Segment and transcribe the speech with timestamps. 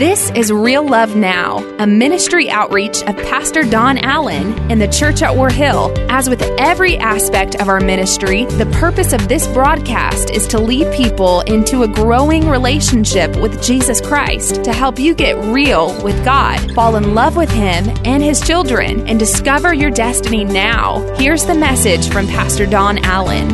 [0.00, 5.20] This is Real Love Now, a ministry outreach of Pastor Don Allen in the church
[5.20, 5.92] at War Hill.
[6.10, 10.90] As with every aspect of our ministry, the purpose of this broadcast is to lead
[10.94, 16.72] people into a growing relationship with Jesus Christ to help you get real with God,
[16.72, 21.00] fall in love with Him and His children, and discover your destiny now.
[21.16, 23.50] Here's the message from Pastor Don Allen.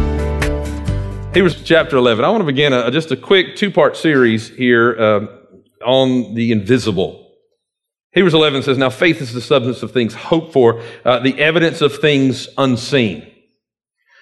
[1.35, 2.25] Hebrews chapter 11.
[2.25, 4.97] I want to begin a, just a quick two part series here.
[4.97, 5.36] Uh,
[5.85, 7.27] on the invisible.
[8.13, 11.83] Hebrews 11 says, Now faith is the substance of things hoped for, uh, the evidence
[11.83, 13.31] of things unseen.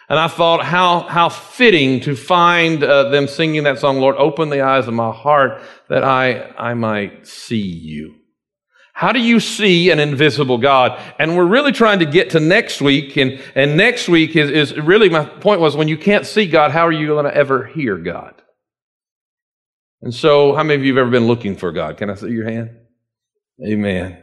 [0.09, 4.51] And I thought how, how fitting to find uh, them singing that song, Lord, open
[4.51, 8.17] the eyes of my heart that I, I might see you.
[8.93, 11.01] How do you see an invisible God?
[11.19, 13.17] And we're really trying to get to next week.
[13.17, 16.71] And, and next week is, is really my point was when you can't see God,
[16.71, 18.41] how are you going to ever hear God?
[20.05, 21.97] And so, how many of you have ever been looking for God?
[21.97, 22.77] Can I see your hand?
[23.67, 24.23] Amen.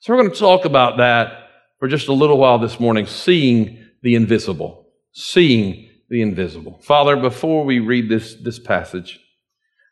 [0.00, 3.86] So, we're going to talk about that for just a little while this morning, seeing
[4.02, 4.88] the invisible.
[5.12, 6.80] Seeing the invisible.
[6.82, 9.20] Father, before we read this, this passage,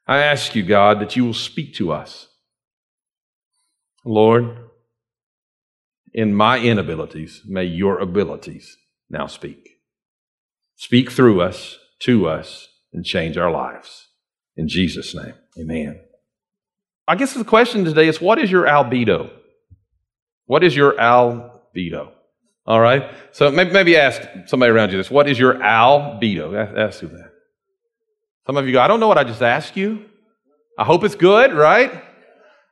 [0.08, 2.26] I ask you, God, that you will speak to us.
[4.04, 4.58] Lord,
[6.12, 8.76] in my inabilities, may your abilities
[9.08, 9.68] now speak.
[10.74, 14.07] Speak through us, to us, and change our lives.
[14.58, 16.00] In Jesus' name, amen.
[17.06, 19.30] I guess the question today is what is your albedo?
[20.46, 22.10] What is your albedo?
[22.66, 23.08] All right?
[23.30, 25.10] So maybe, maybe ask somebody around you this.
[25.10, 26.76] What is your albedo?
[26.76, 27.30] Ask, who that.
[28.46, 30.04] Some of you go, I don't know what I just asked you.
[30.76, 32.02] I hope it's good, right?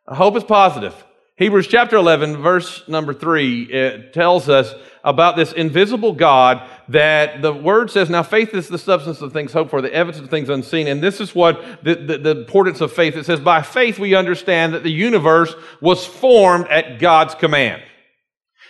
[0.09, 0.95] I hope it's positive.
[1.39, 7.53] Hebrews chapter 11, verse number 3, it tells us about this invisible God that the
[7.53, 10.49] word says, now faith is the substance of things hoped for, the evidence of things
[10.49, 10.89] unseen.
[10.89, 13.17] And this is what the, the, the importance of faith.
[13.17, 17.83] It says, by faith we understand that the universe was formed at God's command.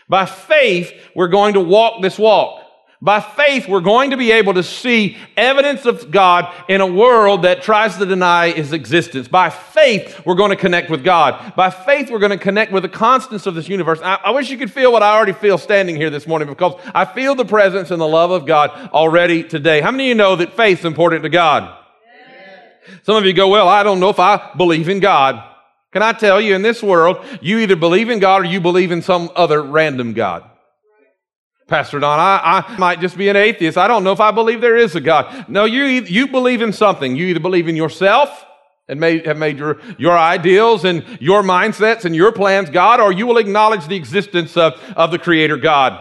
[0.08, 2.65] By faith, we're going to walk this walk.
[3.02, 7.42] By faith, we're going to be able to see evidence of God in a world
[7.42, 9.28] that tries to deny his existence.
[9.28, 11.54] By faith, we're going to connect with God.
[11.54, 14.00] By faith, we're going to connect with the constants of this universe.
[14.02, 16.80] I, I, wish you could feel what I already feel standing here this morning because
[16.94, 19.82] I feel the presence and the love of God already today.
[19.82, 21.78] How many of you know that faith's important to God?
[23.02, 25.42] Some of you go, well, I don't know if I believe in God.
[25.92, 28.90] Can I tell you, in this world, you either believe in God or you believe
[28.90, 30.44] in some other random God.
[31.68, 33.76] Pastor Don, I, I might just be an atheist.
[33.76, 35.48] I don't know if I believe there is a God.
[35.48, 37.16] No, you, you believe in something.
[37.16, 38.44] You either believe in yourself
[38.88, 43.12] and may, have made your, your ideals and your mindsets and your plans God, or
[43.12, 46.00] you will acknowledge the existence of, of the Creator God.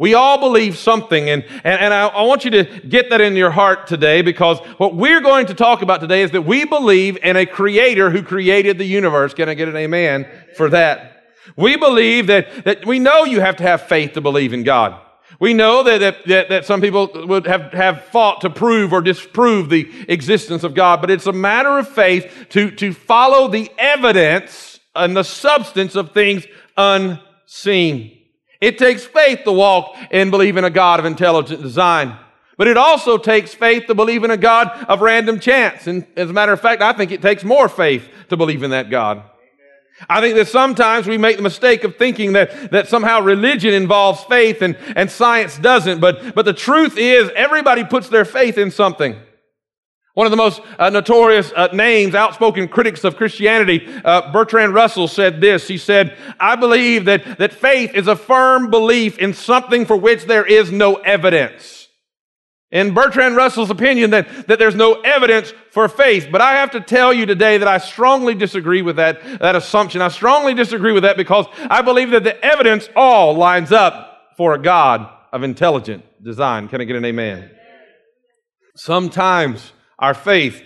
[0.00, 3.36] We all believe something, and, and, and I, I want you to get that in
[3.36, 7.18] your heart today because what we're going to talk about today is that we believe
[7.22, 9.32] in a Creator who created the universe.
[9.32, 10.26] Can I get an amen
[10.56, 11.17] for that?
[11.56, 15.00] We believe that, that we know you have to have faith to believe in God.
[15.40, 19.70] We know that, that, that, some people would have, have fought to prove or disprove
[19.70, 24.80] the existence of God, but it's a matter of faith to, to follow the evidence
[24.96, 26.44] and the substance of things
[26.76, 28.18] unseen.
[28.60, 32.16] It takes faith to walk and believe in a God of intelligent design.
[32.56, 35.86] But it also takes faith to believe in a God of random chance.
[35.86, 38.72] And as a matter of fact, I think it takes more faith to believe in
[38.72, 39.22] that God.
[40.08, 44.22] I think that sometimes we make the mistake of thinking that, that somehow religion involves
[44.24, 46.00] faith and, and science doesn't.
[46.00, 49.18] But, but the truth is, everybody puts their faith in something.
[50.14, 55.06] One of the most uh, notorious uh, names, outspoken critics of Christianity, uh, Bertrand Russell
[55.06, 55.68] said this.
[55.68, 60.24] He said, I believe that, that faith is a firm belief in something for which
[60.24, 61.77] there is no evidence.
[62.70, 66.28] In Bertrand Russell's opinion, that, that there's no evidence for faith.
[66.30, 70.02] But I have to tell you today that I strongly disagree with that, that assumption.
[70.02, 74.52] I strongly disagree with that because I believe that the evidence all lines up for
[74.52, 76.68] a God of intelligent design.
[76.68, 77.50] Can I get an amen?
[78.76, 80.62] Sometimes our faith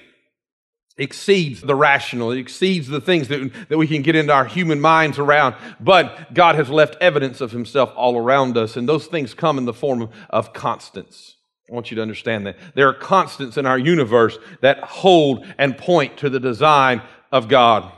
[0.98, 4.80] exceeds the rational, it exceeds the things that, that we can get into our human
[4.80, 5.54] minds around.
[5.80, 9.64] But God has left evidence of Himself all around us, and those things come in
[9.64, 11.36] the form of, of constants.
[11.72, 12.58] I want you to understand that.
[12.74, 17.00] There are constants in our universe that hold and point to the design
[17.32, 17.90] of God.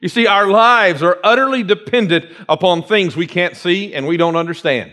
[0.00, 4.36] You see, our lives are utterly dependent upon things we can't see and we don't
[4.36, 4.90] understand.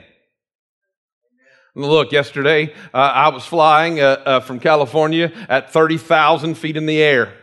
[1.74, 7.02] Look, yesterday uh, I was flying uh, uh, from California at 30,000 feet in the
[7.02, 7.34] air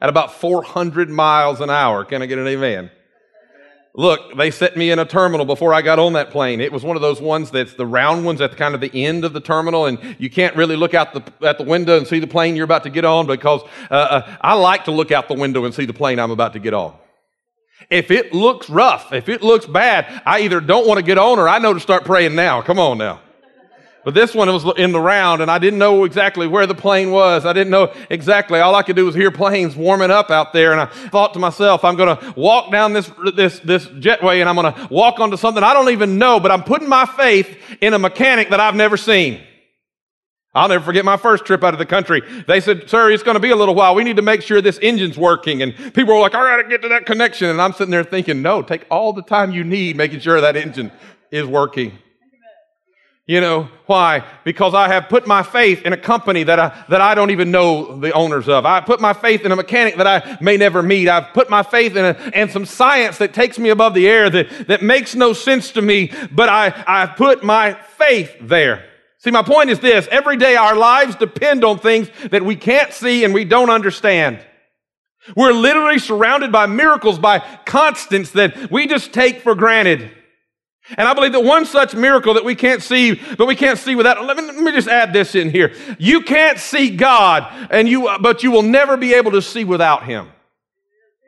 [0.00, 2.04] at about 400 miles an hour.
[2.04, 2.92] Can I get an amen?
[3.98, 6.60] Look, they set me in a terminal before I got on that plane.
[6.60, 9.04] It was one of those ones that's the round ones at the kind of the
[9.06, 12.06] end of the terminal, and you can't really look out the, at the window and
[12.06, 15.12] see the plane you're about to get on because uh, uh, I like to look
[15.12, 16.94] out the window and see the plane I'm about to get on.
[17.88, 21.38] If it looks rough, if it looks bad, I either don't want to get on
[21.38, 22.60] or I know to start praying now.
[22.60, 23.22] Come on now.
[24.06, 27.10] But this one was in the round, and I didn't know exactly where the plane
[27.10, 27.44] was.
[27.44, 28.60] I didn't know exactly.
[28.60, 31.40] All I could do was hear planes warming up out there, and I thought to
[31.40, 35.18] myself, I'm going to walk down this, this, this jetway, and I'm going to walk
[35.18, 38.60] onto something I don't even know, but I'm putting my faith in a mechanic that
[38.60, 39.40] I've never seen.
[40.54, 42.22] I'll never forget my first trip out of the country.
[42.46, 43.96] They said, Sir, it's going to be a little while.
[43.96, 45.62] We need to make sure this engine's working.
[45.62, 47.48] And people were like, I got to get to that connection.
[47.48, 50.56] And I'm sitting there thinking, No, take all the time you need making sure that
[50.56, 50.92] engine
[51.32, 51.98] is working.
[53.26, 54.24] You know, why?
[54.44, 57.50] Because I have put my faith in a company that I, that I don't even
[57.50, 58.64] know the owners of.
[58.64, 61.08] I put my faith in a mechanic that I may never meet.
[61.08, 64.68] I've put my faith in, a, some science that takes me above the air that,
[64.68, 68.84] that makes no sense to me, but I, I've put my faith there.
[69.18, 72.92] See, my point is this every day our lives depend on things that we can't
[72.92, 74.38] see and we don't understand.
[75.34, 80.12] We're literally surrounded by miracles, by constants that we just take for granted.
[80.90, 83.96] And I believe that one such miracle that we can't see, but we can't see
[83.96, 85.74] without, let me, let me just add this in here.
[85.98, 90.04] You can't see God, and you, but you will never be able to see without
[90.04, 90.28] Him.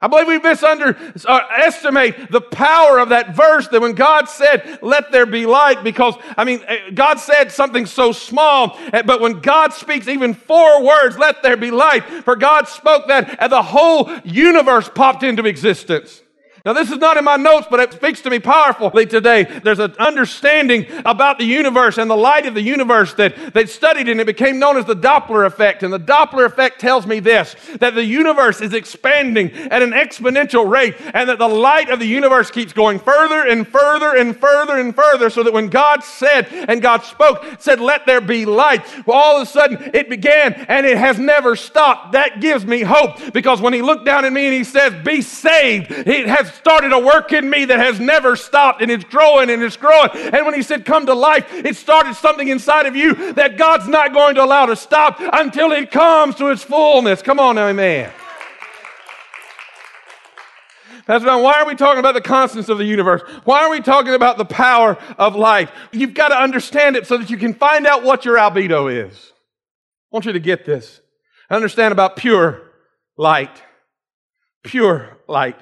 [0.00, 5.24] I believe we misunderestimate the power of that verse that when God said, let there
[5.24, 9.72] be light, because, I mean, eh, God said something so small, eh, but when God
[9.72, 14.10] speaks even four words, let there be light, for God spoke that and the whole
[14.22, 16.22] universe popped into existence.
[16.66, 19.44] Now, this is not in my notes, but it speaks to me powerfully today.
[19.44, 24.08] There's an understanding about the universe and the light of the universe that they studied,
[24.08, 25.84] and it became known as the Doppler effect.
[25.84, 30.68] And the Doppler effect tells me this that the universe is expanding at an exponential
[30.68, 34.76] rate, and that the light of the universe keeps going further and further and further
[34.76, 38.84] and further, so that when God said and God spoke, said, Let there be light,
[39.06, 42.10] well, all of a sudden it began and it has never stopped.
[42.10, 45.22] That gives me hope because when He looked down at me and He says, Be
[45.22, 49.50] saved, it has started a work in me that has never stopped and it's growing
[49.50, 50.10] and it's growing.
[50.14, 53.88] And when he said, Come to life, it started something inside of you that God's
[53.88, 57.22] not going to allow to stop until it comes to its fullness.
[57.22, 58.10] Come on, amen.
[61.06, 63.22] Pastor Don, why are we talking about the constants of the universe?
[63.44, 65.70] Why are we talking about the power of light?
[65.92, 69.32] You've got to understand it so that you can find out what your albedo is.
[70.12, 71.00] I want you to get this.
[71.48, 72.72] Understand about pure
[73.16, 73.62] light.
[74.64, 75.60] Pure light.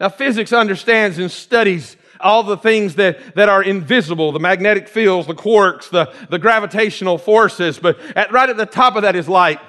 [0.00, 5.26] Now, physics understands and studies all the things that, that are invisible, the magnetic fields,
[5.26, 9.28] the quarks, the, the gravitational forces, but at, right at the top of that is
[9.28, 9.60] light.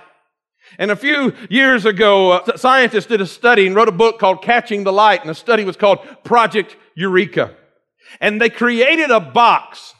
[0.77, 4.83] And a few years ago, scientists did a study and wrote a book called Catching
[4.83, 7.55] the Light, and the study was called Project Eureka.
[8.21, 9.93] And they created a box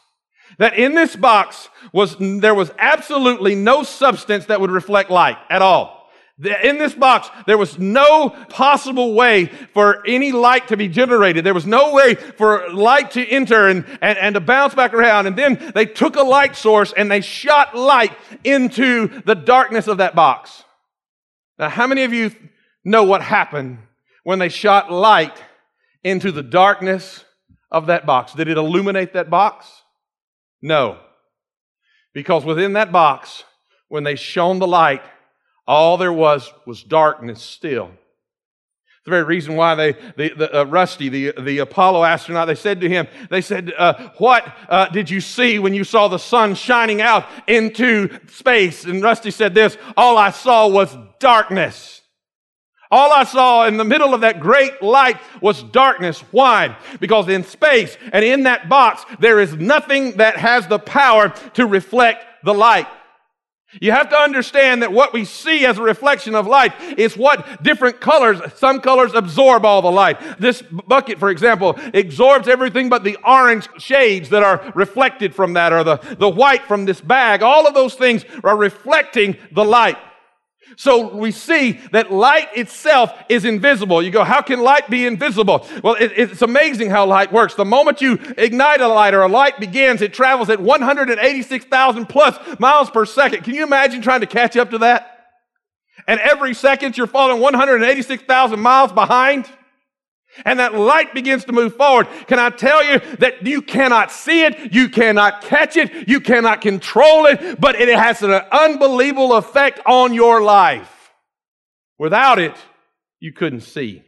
[0.57, 5.61] that in this box was, there was absolutely no substance that would reflect light at
[5.61, 5.98] all.
[6.41, 11.43] In this box, there was no possible way for any light to be generated.
[11.43, 15.27] There was no way for light to enter and, and, and to bounce back around.
[15.27, 18.13] And then they took a light source and they shot light
[18.45, 20.63] into the darkness of that box.
[21.57, 22.31] Now, how many of you
[22.85, 23.79] know what happened
[24.23, 25.43] when they shot light
[26.05, 27.25] into the darkness
[27.69, 28.33] of that box?
[28.33, 29.69] Did it illuminate that box?
[30.61, 30.99] No.
[32.13, 33.43] Because within that box,
[33.89, 35.01] when they shone the light,
[35.69, 37.91] all there was was darkness still.
[39.05, 42.81] The very reason why they, the, the uh, Rusty, the, the Apollo astronaut, they said
[42.81, 46.55] to him, they said, uh, What uh, did you see when you saw the sun
[46.55, 48.83] shining out into space?
[48.83, 52.01] And Rusty said this, All I saw was darkness.
[52.91, 56.21] All I saw in the middle of that great light was darkness.
[56.31, 56.75] Why?
[56.99, 61.67] Because in space and in that box, there is nothing that has the power to
[61.67, 62.87] reflect the light.
[63.73, 67.61] You have to understand that what we see as a reflection of light is what
[67.61, 70.39] different colors, some colors absorb all the light.
[70.39, 75.71] This bucket, for example, absorbs everything but the orange shades that are reflected from that
[75.71, 77.43] or the, the white from this bag.
[77.43, 79.97] All of those things are reflecting the light.
[80.77, 84.01] So we see that light itself is invisible.
[84.01, 85.65] You go, how can light be invisible?
[85.83, 87.55] Well, it, it's amazing how light works.
[87.55, 92.59] The moment you ignite a light or a light begins, it travels at 186,000 plus
[92.59, 93.43] miles per second.
[93.43, 95.15] Can you imagine trying to catch up to that?
[96.07, 99.49] And every second you're falling 186,000 miles behind?
[100.45, 104.43] And that light begins to move forward, can I tell you that you cannot see
[104.43, 109.79] it, you cannot catch it, you cannot control it, but it has an unbelievable effect
[109.85, 111.11] on your life.
[111.97, 112.55] Without it,
[113.19, 114.03] you couldn't see.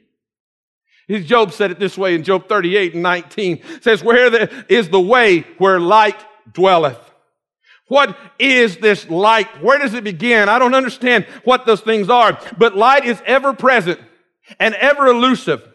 [1.09, 5.41] Job said it this way in Job 38 and 19 says, Where is the way
[5.57, 6.15] where light
[6.53, 6.99] dwelleth?
[7.87, 9.61] What is this light?
[9.61, 10.47] Where does it begin?
[10.47, 13.99] I don't understand what those things are, but light is ever present
[14.59, 15.67] and ever elusive.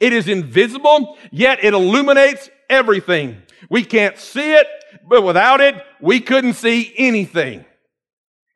[0.00, 3.42] It is invisible, yet it illuminates everything.
[3.68, 4.66] We can't see it,
[5.08, 7.64] but without it, we couldn't see anything.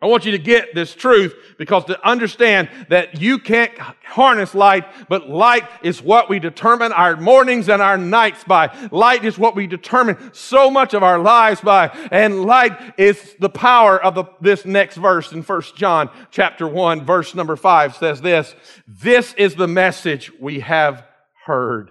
[0.00, 4.84] I want you to get this truth because to understand that you can't harness light,
[5.08, 8.76] but light is what we determine our mornings and our nights by.
[8.92, 11.88] Light is what we determine so much of our lives by.
[12.12, 17.06] And light is the power of the, this next verse in 1 John chapter 1,
[17.06, 18.54] verse number 5 says this,
[18.86, 21.04] This is the message we have
[21.46, 21.90] heard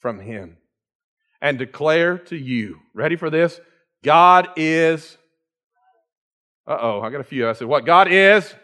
[0.00, 0.56] from him
[1.40, 2.78] and declare to you.
[2.94, 3.60] Ready for this?
[4.02, 5.16] God is.
[6.66, 7.48] Uh oh, I got a few.
[7.48, 7.86] I said, What?
[7.86, 8.54] God is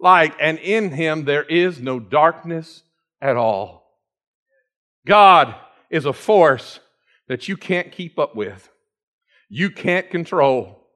[0.00, 2.82] light, and in him there is no darkness
[3.20, 3.84] at all.
[5.06, 5.54] God
[5.90, 6.80] is a force
[7.28, 8.68] that you can't keep up with,
[9.48, 10.86] you can't control,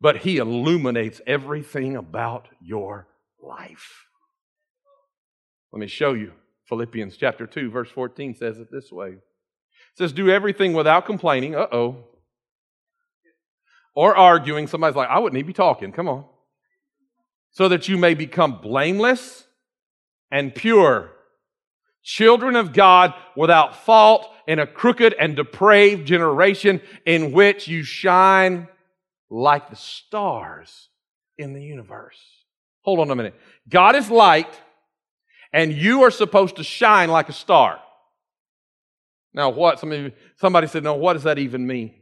[0.00, 3.06] but he illuminates everything about your
[3.40, 4.06] life.
[5.72, 6.32] Let me show you.
[6.72, 9.08] Philippians chapter 2, verse 14 says it this way.
[9.08, 9.18] It
[9.98, 11.54] says, Do everything without complaining.
[11.54, 12.04] Uh oh.
[13.94, 14.66] Or arguing.
[14.66, 15.92] Somebody's like, I wouldn't even be talking.
[15.92, 16.24] Come on.
[17.50, 19.44] So that you may become blameless
[20.30, 21.10] and pure.
[22.02, 28.66] Children of God without fault in a crooked and depraved generation in which you shine
[29.28, 30.88] like the stars
[31.36, 32.18] in the universe.
[32.80, 33.34] Hold on a minute.
[33.68, 34.58] God is light
[35.52, 37.78] and you are supposed to shine like a star.
[39.34, 39.80] Now, what?
[39.80, 41.94] Somebody, somebody said, no, what does that even mean?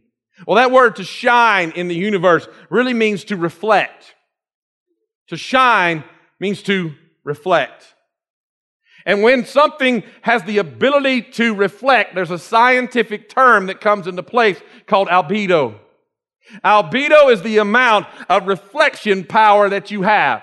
[0.46, 4.14] Well, that word to shine in the universe really means to reflect.
[5.28, 6.04] To shine
[6.38, 6.92] means to
[7.24, 7.94] reflect.
[9.06, 14.22] And when something has the ability to reflect, there's a scientific term that comes into
[14.22, 15.78] place called albedo.
[16.64, 20.42] Albedo is the amount of reflection power that you have.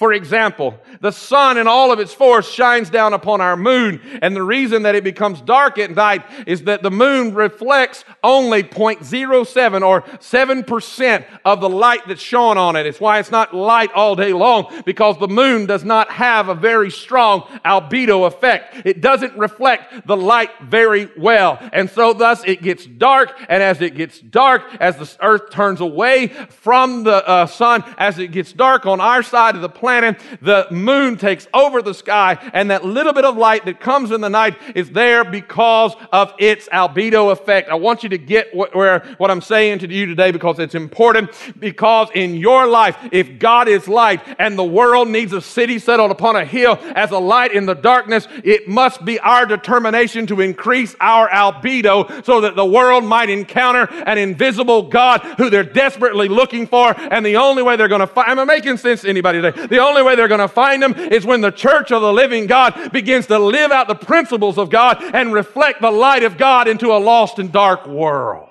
[0.00, 4.34] For example, the sun in all of its force shines down upon our moon, and
[4.34, 9.86] the reason that it becomes dark at night is that the moon reflects only 0.07
[9.86, 12.86] or 7% of the light that's shone on it.
[12.86, 16.54] It's why it's not light all day long, because the moon does not have a
[16.54, 18.86] very strong albedo effect.
[18.86, 21.58] It doesn't reflect the light very well.
[21.74, 25.82] And so thus it gets dark, and as it gets dark, as the earth turns
[25.82, 29.89] away from the uh, sun, as it gets dark on our side of the planet,
[29.90, 34.12] planet, the moon takes over the sky, and that little bit of light that comes
[34.12, 37.68] in the night is there because of its albedo effect.
[37.68, 40.76] I want you to get what, where, what I'm saying to you today because it's
[40.76, 41.30] important.
[41.58, 46.12] Because in your life, if God is light and the world needs a city settled
[46.12, 50.40] upon a hill as a light in the darkness, it must be our determination to
[50.40, 56.28] increase our albedo so that the world might encounter an invisible God who they're desperately
[56.28, 56.94] looking for.
[56.96, 59.66] And the only way they're going to find, am I making sense to anybody today?
[59.66, 62.46] The only way they're going to find them is when the church of the living
[62.46, 66.68] God begins to live out the principles of God and reflect the light of God
[66.68, 68.48] into a lost and dark world.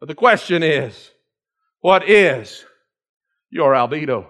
[0.00, 1.10] But the question is,
[1.80, 2.64] what is
[3.50, 4.26] your albedo?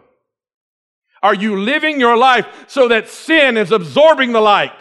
[1.23, 4.73] Are you living your life so that sin is absorbing the light?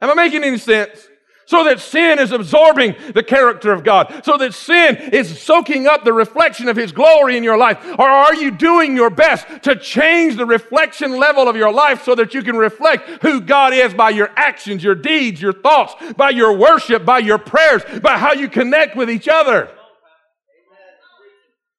[0.00, 1.08] Am I making any sense?
[1.52, 6.02] So that sin is absorbing the character of God, so that sin is soaking up
[6.02, 7.76] the reflection of His glory in your life?
[7.98, 12.14] Or are you doing your best to change the reflection level of your life so
[12.14, 16.30] that you can reflect who God is by your actions, your deeds, your thoughts, by
[16.30, 19.68] your worship, by your prayers, by how you connect with each other?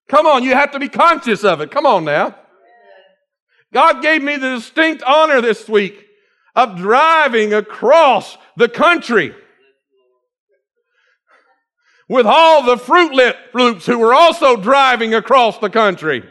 [0.07, 1.71] Come on, you have to be conscious of it.
[1.71, 2.35] Come on now.
[3.73, 6.05] God gave me the distinct honor this week
[6.55, 9.33] of driving across the country
[12.09, 13.13] with all the Fruit
[13.53, 16.23] Loops who were also driving across the country.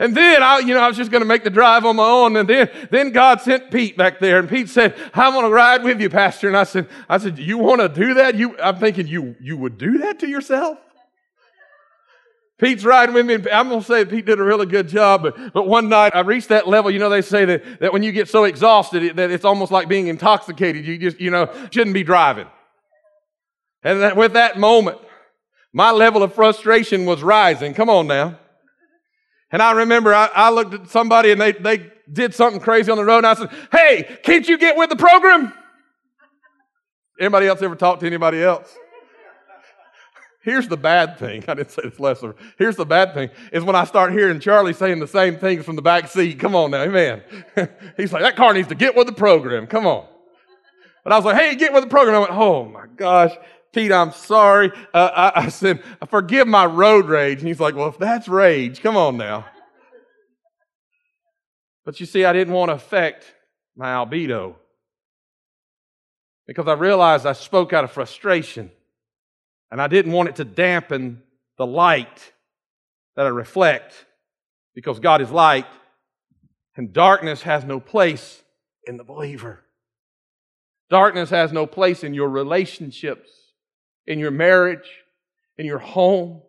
[0.00, 2.08] And then I, you know, I was just going to make the drive on my
[2.08, 2.36] own.
[2.36, 5.82] And then, then God sent Pete back there and Pete said, I want to ride
[5.82, 6.46] with you, Pastor.
[6.46, 8.36] And I said, I said, you want to do that?
[8.36, 10.78] You, I'm thinking you, you would do that to yourself?
[12.58, 13.34] Pete's riding with me.
[13.52, 15.22] I'm going to say Pete did a really good job.
[15.22, 16.90] But, but one night I reached that level.
[16.90, 19.88] You know, they say that, that when you get so exhausted that it's almost like
[19.88, 20.84] being intoxicated.
[20.84, 22.46] You just, you know, shouldn't be driving.
[23.88, 24.98] And that, with that moment,
[25.72, 27.72] my level of frustration was rising.
[27.72, 28.38] Come on now.
[29.50, 32.98] And I remember I, I, looked at somebody and they, they did something crazy on
[32.98, 35.54] the road and I said, Hey, can't you get with the program?
[37.18, 38.76] Anybody else ever talk to anybody else?
[40.42, 41.42] Here's the bad thing.
[41.48, 42.36] I didn't say this last over.
[42.58, 45.76] Here's the bad thing is when I start hearing Charlie saying the same things from
[45.76, 46.38] the back seat.
[46.38, 47.22] Come on now, amen.
[47.96, 49.66] He's like, that car needs to get with the program.
[49.66, 50.06] Come on.
[51.04, 52.16] But I was like, hey, get with the program.
[52.16, 53.32] I went, oh my gosh.
[53.72, 54.72] Pete, I'm sorry.
[54.94, 57.38] Uh, I, I said, forgive my road rage.
[57.38, 59.46] And he's like, well, if that's rage, come on now.
[61.84, 63.24] But you see, I didn't want to affect
[63.76, 64.56] my albedo
[66.46, 68.70] because I realized I spoke out of frustration
[69.70, 71.22] and I didn't want it to dampen
[71.56, 72.32] the light
[73.16, 74.06] that I reflect
[74.74, 75.66] because God is light
[76.76, 78.42] and darkness has no place
[78.86, 79.60] in the believer.
[80.90, 83.30] Darkness has no place in your relationships
[84.08, 84.88] in your marriage,
[85.58, 86.40] in your home.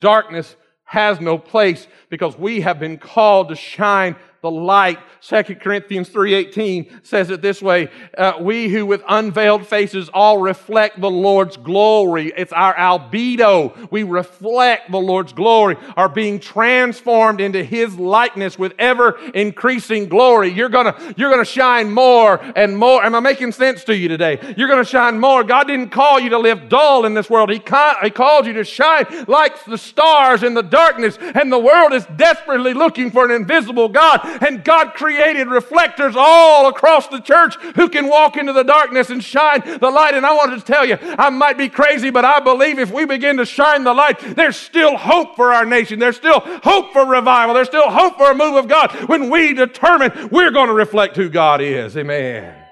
[0.00, 4.98] Darkness has no place because we have been called to shine the light.
[5.20, 11.00] 2 Corinthians 3.18 says it this way, uh, we who with unveiled faces all reflect
[11.00, 12.32] the Lord's glory.
[12.36, 13.88] It's our albedo.
[13.92, 20.48] We reflect the Lord's glory, are being transformed into His likeness with ever increasing glory.
[20.48, 23.04] You're gonna, you're gonna shine more and more.
[23.04, 24.54] Am I making sense to you today?
[24.56, 25.44] You're gonna shine more.
[25.44, 27.48] God didn't call you to live dull in this world.
[27.48, 31.60] He, ca- he called you to shine like the stars in the darkness, and the
[31.60, 34.31] world is desperately looking for an invisible God.
[34.40, 39.22] And God created reflectors all across the church who can walk into the darkness and
[39.22, 40.14] shine the light.
[40.14, 43.04] And I wanted to tell you, I might be crazy, but I believe if we
[43.04, 45.98] begin to shine the light, there's still hope for our nation.
[45.98, 47.54] There's still hope for revival.
[47.54, 51.16] There's still hope for a move of God when we determine we're going to reflect
[51.16, 51.96] who God is.
[51.96, 52.62] Amen.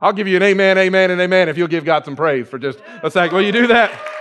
[0.00, 2.58] I'll give you an amen, amen, and amen if you'll give God some praise for
[2.58, 3.36] just a second.
[3.36, 4.11] Will you do that?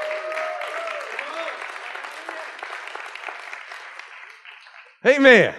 [5.05, 5.55] Amen.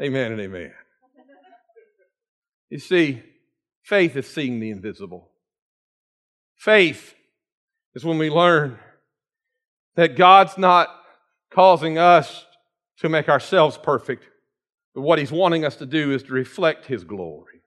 [0.00, 0.72] Amen and amen.
[2.70, 3.22] You see,
[3.82, 5.30] faith is seeing the invisible.
[6.56, 7.14] Faith
[7.94, 8.78] is when we learn
[9.96, 10.88] that God's not
[11.50, 12.44] causing us
[12.98, 14.24] to make ourselves perfect,
[14.94, 17.62] but what He's wanting us to do is to reflect His glory,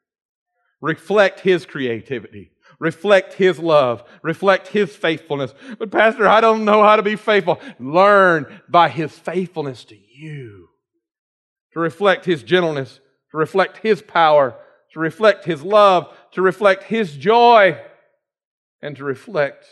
[0.81, 5.53] reflect His creativity, reflect His love, reflect His faithfulness.
[5.77, 7.61] But, Pastor, I don't know how to be faithful.
[7.79, 10.69] Learn by His faithfulness to you
[11.73, 14.55] to reflect His gentleness, to reflect His power,
[14.93, 17.79] to reflect His love, to reflect His joy,
[18.81, 19.65] and to reflect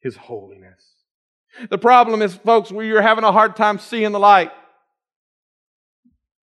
[0.00, 0.82] His holiness.
[1.68, 4.50] The problem is, folks, we are having a hard time seeing the light.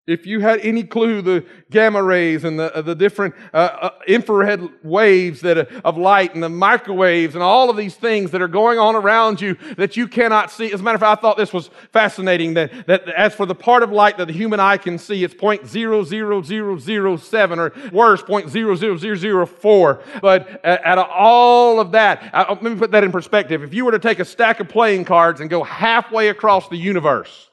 [0.07, 3.89] If you had any clue, the gamma rays and the, uh, the different uh, uh,
[4.07, 8.41] infrared waves that, uh, of light and the microwaves and all of these things that
[8.41, 10.71] are going on around you that you cannot see.
[10.71, 13.53] As a matter of fact, I thought this was fascinating that, that as for the
[13.53, 20.21] part of light that the human eye can see, it's 0.00007 or worse, 0.00004.
[20.21, 23.61] But out of all of that, uh, let me put that in perspective.
[23.61, 26.77] If you were to take a stack of playing cards and go halfway across the
[26.77, 27.49] universe,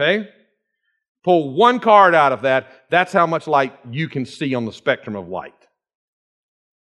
[0.00, 0.30] okay?
[1.24, 4.72] Pull one card out of that, that's how much light you can see on the
[4.72, 5.54] spectrum of light.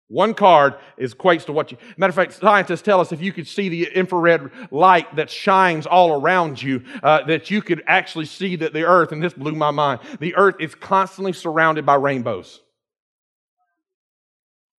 [0.07, 1.77] One card is equates to what you.
[1.95, 5.85] Matter of fact, scientists tell us if you could see the infrared light that shines
[5.85, 9.53] all around you, uh, that you could actually see that the Earth, and this blew
[9.53, 12.59] my mind, the Earth is constantly surrounded by rainbows.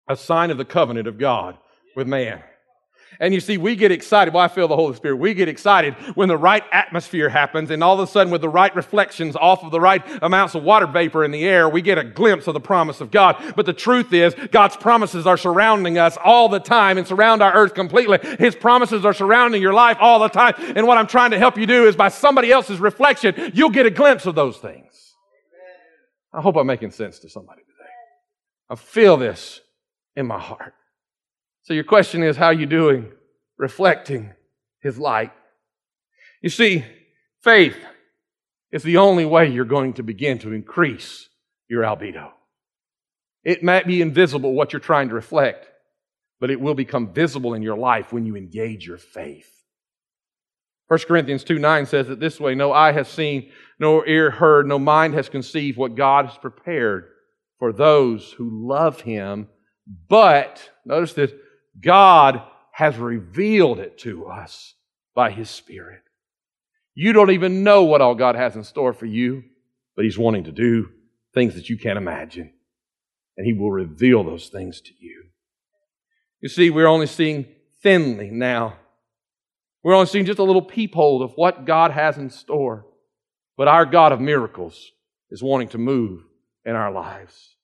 [0.07, 1.57] A sign of the covenant of God
[1.97, 2.43] with man.
[3.21, 4.35] And you see, we get excited.
[4.35, 5.17] Well, I feel the Holy Spirit.
[5.17, 8.49] We get excited when the right atmosphere happens, and all of a sudden, with the
[8.49, 11.99] right reflections off of the right amounts of water vapor in the air, we get
[11.99, 13.55] a glimpse of the promise of God.
[13.55, 17.53] But the truth is, God's promises are surrounding us all the time and surround our
[17.55, 18.19] earth completely.
[18.39, 20.55] His promises are surrounding your life all the time.
[20.59, 23.87] And what I'm trying to help you do is by somebody else's reflection, you'll get
[23.87, 25.15] a glimpse of those things.
[26.33, 27.91] I hope I'm making sense to somebody today.
[28.71, 29.61] I feel this
[30.17, 30.75] in my heart.
[31.65, 33.13] So your question is, how are you doing
[33.57, 34.33] reflecting
[34.81, 35.33] His light?
[36.43, 36.85] You see,
[37.43, 37.77] faith
[38.73, 41.29] is the only way you're going to begin to increase
[41.69, 42.31] your albedo.
[43.45, 45.69] It might be invisible what you're trying to reflect,
[46.41, 49.51] but it will become visible in your life when you engage your faith.
[50.89, 54.67] 1 Corinthians 2 9 says it this way No eye has seen, no ear heard,
[54.67, 57.09] no mind has conceived what God has prepared
[57.59, 59.49] for those who love Him.
[60.09, 61.33] But, notice this,
[61.81, 64.75] God has revealed it to us
[65.15, 66.03] by His Spirit.
[66.95, 69.45] You don't even know what all God has in store for you,
[69.97, 70.91] but He's wanting to do
[71.35, 72.53] things that you can't imagine.
[73.37, 75.25] And He will reveal those things to you.
[76.41, 77.47] You see, we're only seeing
[77.83, 78.77] thinly now.
[79.83, 82.87] We're only seeing just a little peephole of what God has in store.
[83.57, 84.93] But our God of miracles
[85.31, 86.23] is wanting to move
[86.65, 87.57] in our lives.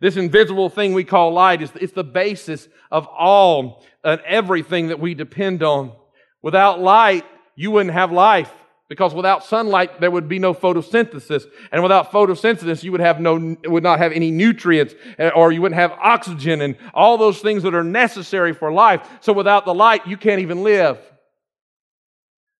[0.00, 5.00] This invisible thing we call light is it's the basis of all and everything that
[5.00, 5.92] we depend on.
[6.40, 7.24] Without light,
[7.56, 8.52] you wouldn't have life.
[8.88, 11.44] Because without sunlight, there would be no photosynthesis.
[11.72, 14.94] And without photosynthesis, you would have no, would not have any nutrients,
[15.34, 19.06] or you wouldn't have oxygen and all those things that are necessary for life.
[19.20, 20.98] So without the light, you can't even live.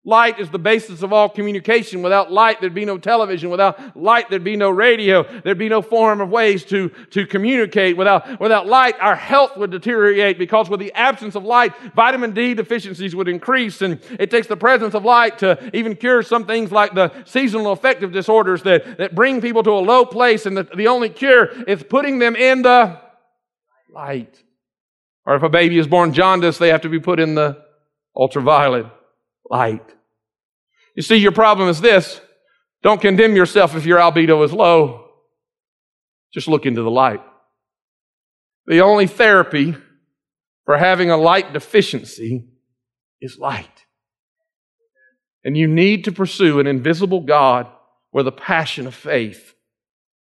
[0.09, 2.01] Light is the basis of all communication.
[2.01, 3.51] Without light, there'd be no television.
[3.51, 5.23] Without light, there'd be no radio.
[5.43, 7.95] There'd be no form of ways to, to communicate.
[7.95, 12.55] Without, without light, our health would deteriorate because with the absence of light, vitamin D
[12.55, 13.83] deficiencies would increase.
[13.83, 17.73] And it takes the presence of light to even cure some things like the seasonal
[17.73, 20.47] affective disorders that, that bring people to a low place.
[20.47, 22.99] And the, the only cure is putting them in the
[23.91, 24.43] light.
[25.27, 27.63] Or if a baby is born jaundiced, they have to be put in the
[28.17, 28.87] ultraviolet
[29.51, 29.97] light.
[30.99, 32.21] You see, your problem is this.
[32.83, 35.11] Don't condemn yourself if your albedo is low.
[36.35, 37.21] Just look into the light.
[38.67, 39.77] The only therapy
[40.65, 42.49] for having a light deficiency
[43.21, 43.85] is light.
[45.45, 47.69] And you need to pursue an invisible God
[48.13, 49.55] with a passion of faith.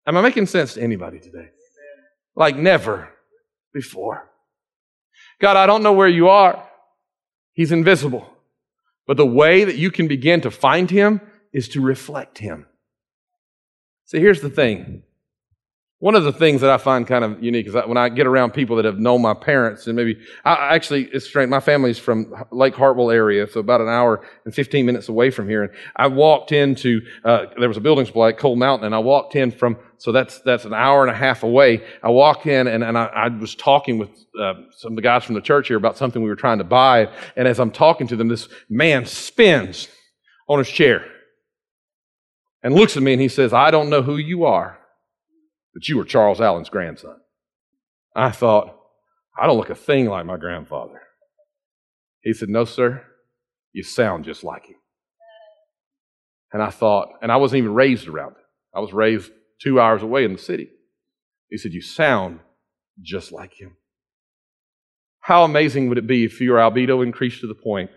[0.06, 1.52] Am I making sense to anybody today?
[2.36, 3.14] Like never
[3.74, 4.30] before.
[5.40, 6.68] God, I don't know where you are.
[7.54, 8.30] He's invisible.
[9.06, 11.22] But the way that you can begin to find Him
[11.54, 12.66] is to reflect Him.
[14.06, 15.04] See, here's the thing.
[16.00, 18.28] One of the things that I find kind of unique is that when I get
[18.28, 21.50] around people that have known my parents, and maybe I actually it's strange.
[21.50, 25.48] My family's from Lake Hartwell area, so about an hour and 15 minutes away from
[25.48, 25.64] here.
[25.64, 29.00] And I walked into uh, there was a building supply at Cold Mountain, and I
[29.00, 31.82] walked in from so that's that's an hour and a half away.
[32.04, 35.24] I walk in and, and I, I was talking with uh, some of the guys
[35.24, 37.10] from the church here about something we were trying to buy.
[37.38, 39.88] And as I'm talking to them, this man spins
[40.50, 41.06] on his chair
[42.62, 44.78] and looks at me and he says, "I don't know who you are,
[45.76, 47.18] but you are Charles Allen's grandson."
[48.16, 48.76] I thought,
[49.38, 51.02] I don't look a thing like my grandfather.
[52.22, 53.06] He said, "No, sir,
[53.74, 54.78] you sound just like him."
[56.56, 58.44] And I thought, and I wasn't even raised around him.
[58.74, 59.30] I was raised
[59.62, 60.70] two hours away in the city.
[61.50, 62.40] He said, You sound
[63.02, 63.78] just like him.
[65.20, 67.90] How amazing would it be if your albedo increased to the point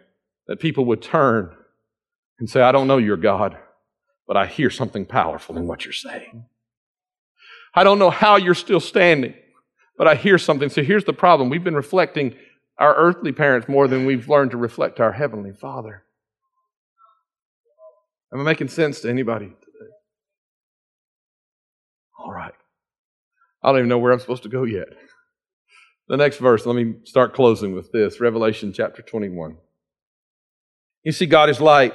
[0.46, 1.54] that people would turn
[2.38, 3.58] and say, I don't know your God,
[4.26, 6.46] but I hear something powerful in what you're saying.
[7.74, 9.34] I don't know how you're still standing,
[9.96, 10.68] but I hear something.
[10.68, 12.34] So here's the problem we've been reflecting
[12.78, 16.04] our earthly parents more than we've learned to reflect our heavenly Father.
[18.32, 19.46] Am I making sense to anybody?
[19.46, 19.90] Today?
[22.18, 22.54] All right.
[23.62, 24.88] I don't even know where I'm supposed to go yet.
[26.08, 29.56] The next verse, let me start closing with this Revelation chapter 21.
[31.04, 31.94] You see, God is light.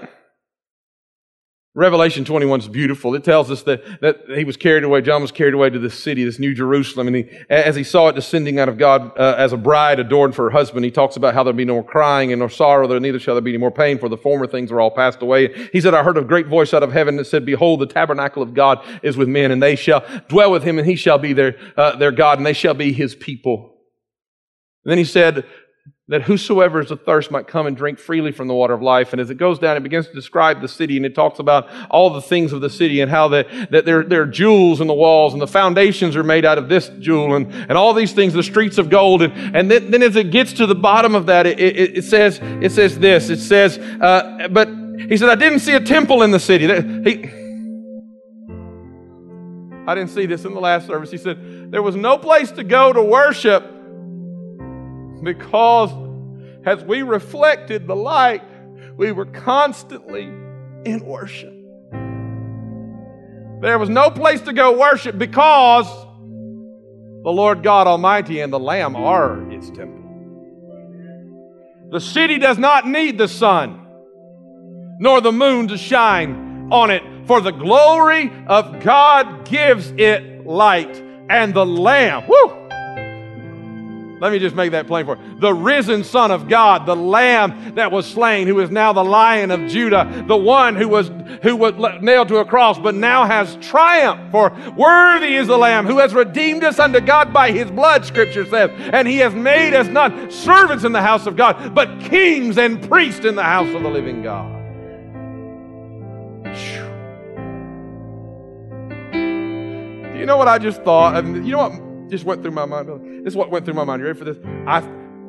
[1.76, 3.16] Revelation 21 is beautiful.
[3.16, 5.98] It tells us that, that he was carried away, John was carried away to this
[5.98, 9.34] city, this new Jerusalem, and he, as he saw it descending out of God uh,
[9.40, 11.84] as a bride adorned for her husband, he talks about how there'll be no more
[11.84, 14.46] crying and no sorrow, there neither shall there be any more pain, for the former
[14.46, 15.70] things are all passed away.
[15.74, 18.44] He said, I heard a great voice out of heaven that said, Behold, the tabernacle
[18.44, 21.34] of God is with men, and they shall dwell with him, and he shall be
[21.34, 23.74] their, uh, their God, and they shall be his people.
[24.86, 25.46] And then he said,
[26.10, 29.14] that whosoever is athirst might come and drink freely from the water of life.
[29.14, 31.70] And as it goes down, it begins to describe the city and it talks about
[31.90, 34.88] all the things of the city and how that, that there, there are jewels in
[34.88, 38.12] the walls and the foundations are made out of this jewel and, and all these
[38.12, 39.22] things, the streets of gold.
[39.22, 42.04] And, and then, then as it gets to the bottom of that, it, it, it
[42.04, 44.68] says, it says this, it says, uh, but
[45.08, 46.66] he said, I didn't see a temple in the city.
[46.68, 47.30] He,
[49.88, 51.12] I didn't see this in the last service.
[51.12, 53.70] He said, there was no place to go to worship
[55.24, 55.92] because
[56.66, 58.44] as we reflected the light,
[58.98, 60.24] we were constantly
[60.86, 61.54] in worship.
[63.62, 65.88] There was no place to go worship because
[67.24, 70.02] the Lord God Almighty and the Lamb are its temple.
[71.92, 73.80] The city does not need the sun
[75.00, 80.96] nor the moon to shine on it, for the glory of God gives it light
[81.30, 82.28] and the Lamb.
[82.28, 82.63] Woo!
[84.24, 85.38] Let me just make that plain for you.
[85.38, 89.52] The risen Son of God, the Lamb that was slain, who is now the Lion
[89.52, 93.58] of Judah, the one who was who was nailed to a cross, but now has
[93.58, 94.32] triumph.
[94.32, 98.46] For worthy is the Lamb who has redeemed us unto God by his blood, Scripture
[98.46, 102.58] says, and he has made us not servants in the house of God, but kings
[102.58, 104.50] and priests in the house of the living God.
[110.18, 111.14] You know what I just thought?
[111.14, 113.26] I mean, you know what just went through my mind.
[113.26, 114.00] This is what went through my mind.
[114.00, 114.38] You ready for this?
[114.68, 114.88] I,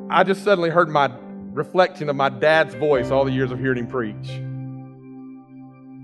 [0.09, 1.11] I just suddenly heard my
[1.51, 4.27] reflection of my dad's voice all the years of hearing him preach.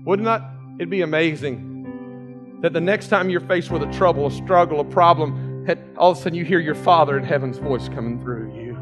[0.04, 0.42] Wouldn't that?
[0.80, 4.84] It'd be amazing that the next time you're faced with a trouble, a struggle, a
[4.84, 8.52] problem, that all of a sudden you hear your Father in heaven's voice coming through
[8.52, 8.74] you.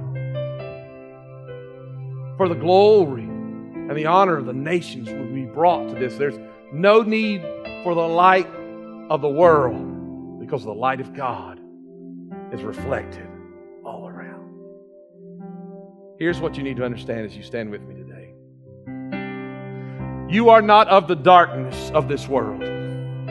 [2.39, 6.17] For the glory and the honor of the nations will be brought to this.
[6.17, 6.39] There's
[6.73, 7.43] no need
[7.85, 8.49] for the light
[9.11, 11.60] of the world because the light of God
[12.53, 13.29] is reflected
[13.85, 14.51] all around.
[16.19, 18.35] Here's what you need to understand as you stand with me today
[20.31, 22.63] you are not of the darkness of this world.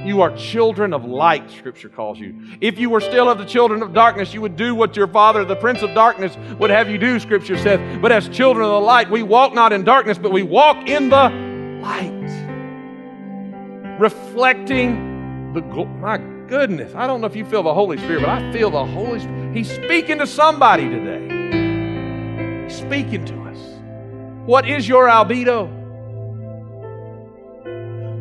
[0.06, 2.36] You are children of light, Scripture calls you.
[2.60, 5.46] If you were still of the children of darkness, you would do what your father,
[5.46, 7.80] the prince of darkness, would have you do, Scripture says.
[8.02, 11.10] But as children of the light, we walk not in darkness, but we walk in
[11.10, 11.30] the
[11.82, 12.10] light.
[14.00, 16.18] Reflecting the, my
[16.50, 19.20] goodness, I don't know if you feel the Holy Spirit, but I feel the Holy
[19.20, 19.56] Spirit.
[19.56, 22.64] He's speaking to somebody today.
[22.66, 23.58] He's speaking to us.
[24.46, 25.70] What is your albedo?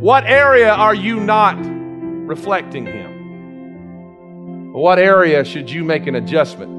[0.01, 4.73] What area are you not reflecting Him?
[4.75, 6.77] What area should you make an adjustment?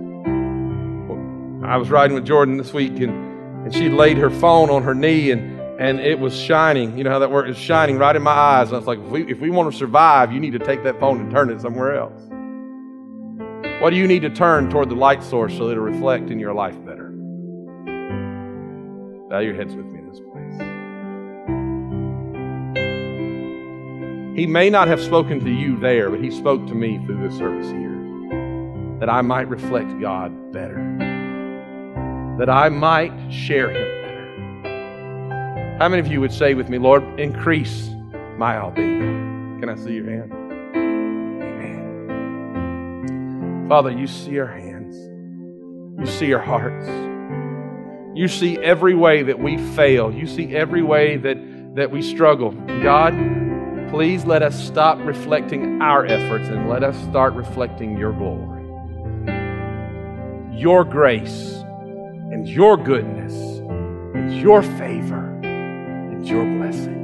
[1.66, 4.96] I was riding with Jordan this week, and, and she laid her phone on her
[4.96, 6.98] knee, and and it was shining.
[6.98, 7.52] You know how that works?
[7.52, 8.68] It's shining right in my eyes.
[8.68, 10.84] And I was like, if we, if we want to survive, you need to take
[10.84, 12.22] that phone and turn it somewhere else.
[13.82, 16.38] What do you need to turn toward the light source so that it'll reflect in
[16.38, 17.12] your life better?
[19.30, 20.60] Bow your heads with me in this place.
[24.38, 27.38] He may not have spoken to you there, but He spoke to me through this
[27.38, 27.96] service here
[29.00, 30.84] that I might reflect God better,
[32.38, 33.88] that I might share Him
[35.80, 37.88] how many of you would say with me, Lord, increase
[38.38, 39.62] my albedo?
[39.62, 40.34] Can I see your hand?
[41.42, 42.10] Amen.
[43.70, 44.98] Father, you see our hands,
[45.98, 46.86] you see our hearts.
[48.13, 50.12] You see every way that we fail.
[50.12, 51.38] You see every way that,
[51.76, 52.52] that we struggle.
[52.84, 53.13] God,
[53.89, 58.65] please let us stop reflecting our efforts and let us start reflecting your glory,
[60.60, 61.63] your grace,
[62.34, 63.34] and your goodness,
[64.13, 65.29] and your favor
[66.28, 66.98] your blessings.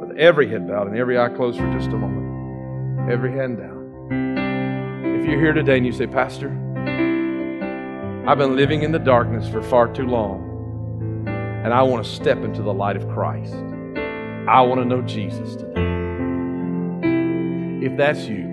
[0.00, 5.18] With every head bowed and every eye closed for just a moment, every hand down.
[5.20, 6.50] If you're here today and you say, Pastor,
[8.26, 11.24] I've been living in the darkness for far too long,
[11.64, 13.54] and I want to step into the light of Christ.
[13.54, 15.72] I want to know Jesus today.
[17.86, 18.44] If that's you,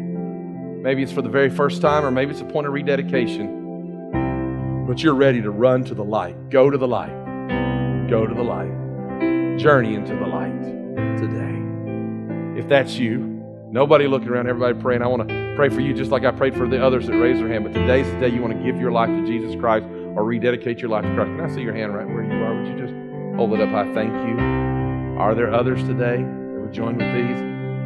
[0.82, 5.04] maybe it's for the very first time, or maybe it's a point of rededication, but
[5.04, 6.50] you're ready to run to the light.
[6.50, 7.19] Go to the light.
[8.10, 8.72] Go to the light.
[9.60, 10.64] Journey into the light
[11.20, 12.60] today.
[12.60, 13.20] If that's you,
[13.70, 15.04] nobody looking around, everybody praying.
[15.04, 17.40] I want to pray for you just like I prayed for the others that raised
[17.40, 17.66] their hand.
[17.66, 20.80] But today's the day you want to give your life to Jesus Christ or rededicate
[20.80, 21.30] your life to Christ.
[21.30, 22.56] Can I see your hand right where you are?
[22.60, 22.96] Would you just
[23.38, 23.94] hold it up high?
[23.94, 24.40] Thank you.
[25.20, 27.40] Are there others today that would join with these?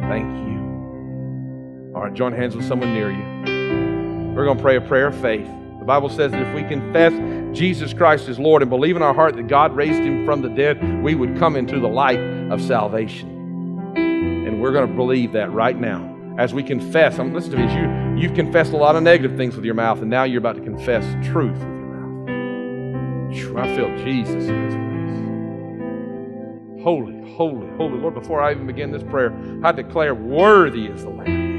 [0.08, 1.92] Thank you.
[1.94, 4.32] All right, join hands with someone near you.
[4.34, 5.50] We're going to pray a prayer of faith.
[5.84, 7.12] The Bible says that if we confess
[7.54, 10.48] Jesus Christ as Lord and believe in our heart that God raised him from the
[10.48, 12.18] dead, we would come into the light
[12.50, 13.92] of salvation.
[13.94, 16.10] And we're going to believe that right now.
[16.38, 19.56] As we confess, I'm listen to me, you, you've confessed a lot of negative things
[19.56, 21.90] with your mouth, and now you're about to confess truth with your
[23.52, 23.68] mouth.
[23.68, 24.74] I feel Jesus in this
[26.72, 26.82] place.
[26.82, 31.10] Holy, holy, holy Lord, before I even begin this prayer, I declare worthy is the
[31.10, 31.53] Lamb.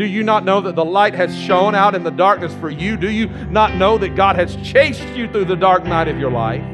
[0.00, 2.96] Do you not know that the light has shone out in the darkness for you?
[2.96, 6.30] Do you not know that God has chased you through the dark night of your
[6.30, 6.64] life?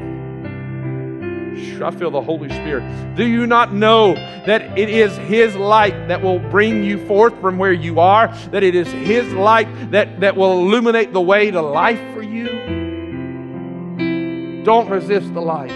[1.83, 3.15] I feel the Holy Spirit.
[3.17, 7.57] Do you not know that it is His light that will bring you forth from
[7.57, 8.29] where you are?
[8.51, 12.45] That it is His light that, that will illuminate the way to life for you?
[14.63, 15.73] Don't resist the light.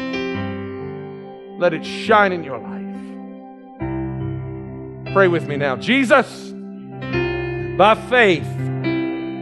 [1.60, 2.72] Let it shine in your life.
[5.14, 5.76] Pray with me now.
[5.76, 6.51] Jesus.
[7.82, 8.46] By faith,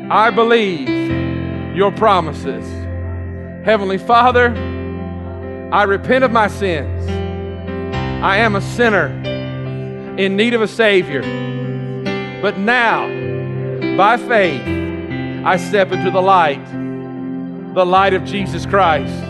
[0.09, 0.87] I believe
[1.75, 2.65] your promises.
[3.65, 4.53] Heavenly Father,
[5.73, 7.05] I repent of my sins.
[8.23, 9.07] I am a sinner
[10.17, 11.21] in need of a Savior.
[12.41, 13.07] But now,
[13.97, 14.65] by faith,
[15.45, 16.65] I step into the light,
[17.75, 19.21] the light of Jesus Christ.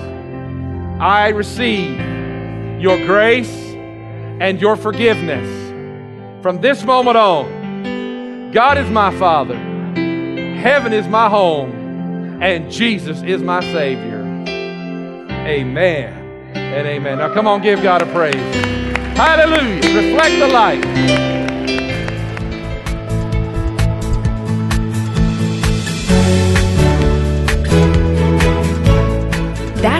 [1.01, 1.99] I receive
[2.79, 3.73] your grace
[4.39, 5.49] and your forgiveness.
[6.43, 7.58] From this moment on,
[8.51, 14.21] God is my Father, heaven is my home, and Jesus is my Savior.
[15.45, 16.13] Amen
[16.55, 17.19] and amen.
[17.19, 18.35] Now, come on, give God a praise.
[19.15, 19.75] Hallelujah.
[19.95, 21.38] Reflect the light.